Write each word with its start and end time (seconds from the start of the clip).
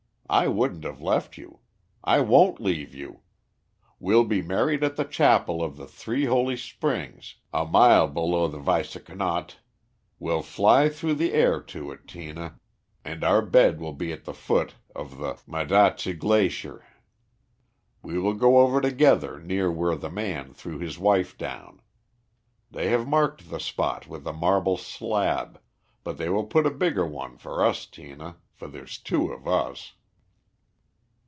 I 0.33 0.47
wouldn't 0.47 0.85
have 0.85 1.01
left 1.01 1.37
you. 1.37 1.59
I 2.05 2.21
won't 2.21 2.61
leave 2.61 2.95
you. 2.95 3.19
We'll 3.99 4.23
be 4.23 4.41
married 4.41 4.81
at 4.81 4.95
the 4.95 5.03
chapel 5.03 5.61
of 5.61 5.75
the 5.75 5.85
Three 5.85 6.23
Holy 6.23 6.55
Springs, 6.55 7.35
a 7.51 7.65
mile 7.65 8.07
below 8.07 8.47
the 8.47 8.61
Weisse 8.61 8.95
Knott; 9.09 9.57
we'll 10.19 10.41
fly 10.41 10.87
through 10.87 11.15
the 11.15 11.33
air 11.33 11.59
to 11.63 11.91
it, 11.91 12.07
Tina, 12.07 12.57
and 13.03 13.25
our 13.25 13.41
bed 13.41 13.81
will 13.81 13.91
be 13.91 14.13
at 14.13 14.23
the 14.23 14.33
foot 14.33 14.75
of 14.95 15.17
the 15.17 15.37
Madatseh 15.45 16.17
Glacier. 16.17 16.85
We 18.01 18.17
will 18.17 18.33
go 18.33 18.59
over 18.59 18.79
together 18.79 19.37
near 19.37 19.69
where 19.69 19.97
the 19.97 20.09
man 20.09 20.53
threw 20.53 20.79
his 20.79 20.97
wife 20.97 21.37
down. 21.37 21.81
They 22.71 22.87
have 22.91 23.05
marked 23.05 23.49
the 23.49 23.59
spot 23.59 24.07
with 24.07 24.25
a 24.25 24.31
marble 24.31 24.77
slab, 24.77 25.59
but 26.05 26.17
they 26.17 26.29
will 26.29 26.45
put 26.45 26.65
a 26.65 26.71
bigger 26.71 27.05
one 27.05 27.35
for 27.37 27.65
us, 27.65 27.85
Tina, 27.85 28.37
for 28.53 28.69
there's 28.69 28.97
two 28.97 29.29
of 29.33 29.45
us." 29.45 29.91